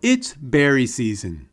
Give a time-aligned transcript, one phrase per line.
[0.00, 1.48] It's berry season.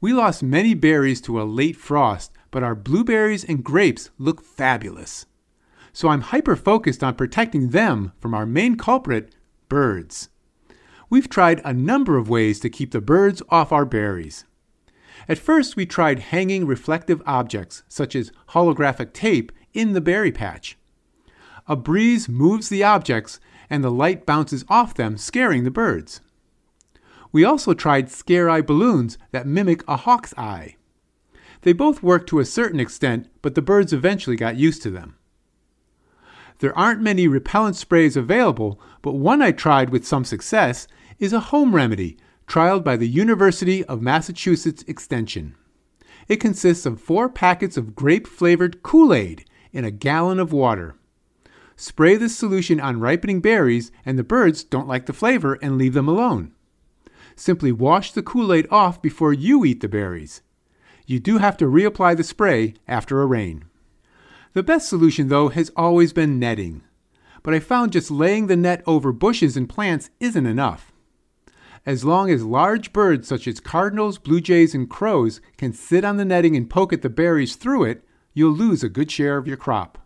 [0.00, 5.26] We lost many berries to a late frost, but our blueberries and grapes look fabulous.
[5.92, 9.34] So I'm hyper focused on protecting them from our main culprit,
[9.68, 10.30] birds.
[11.10, 14.46] We've tried a number of ways to keep the birds off our berries.
[15.28, 20.78] At first, we tried hanging reflective objects, such as holographic tape, in the berry patch.
[21.66, 26.22] A breeze moves the objects, and the light bounces off them, scaring the birds.
[27.32, 30.76] We also tried scare eye balloons that mimic a hawk's eye.
[31.62, 35.16] They both worked to a certain extent, but the birds eventually got used to them.
[36.58, 40.86] There aren't many repellent sprays available, but one I tried with some success
[41.18, 45.54] is a home remedy trialed by the University of Massachusetts Extension.
[46.28, 50.96] It consists of four packets of grape flavored Kool Aid in a gallon of water.
[51.76, 55.94] Spray this solution on ripening berries, and the birds don't like the flavor and leave
[55.94, 56.52] them alone.
[57.40, 60.42] Simply wash the Kool Aid off before you eat the berries.
[61.06, 63.64] You do have to reapply the spray after a rain.
[64.52, 66.82] The best solution, though, has always been netting.
[67.42, 70.92] But I found just laying the net over bushes and plants isn't enough.
[71.86, 76.18] As long as large birds such as cardinals, blue jays, and crows can sit on
[76.18, 78.04] the netting and poke at the berries through it,
[78.34, 79.96] you'll lose a good share of your crop.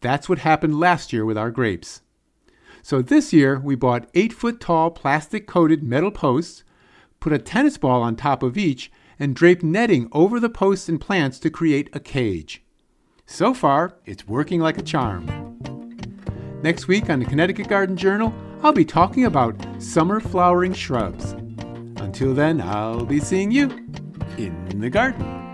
[0.00, 2.02] That's what happened last year with our grapes.
[2.86, 6.62] So this year, we bought 8 foot tall plastic coated metal posts,
[7.18, 11.00] put a tennis ball on top of each, and draped netting over the posts and
[11.00, 12.62] plants to create a cage.
[13.26, 15.26] So far, it's working like a charm.
[16.62, 21.32] Next week on the Connecticut Garden Journal, I'll be talking about summer flowering shrubs.
[21.96, 23.64] Until then, I'll be seeing you
[24.38, 25.45] in the garden.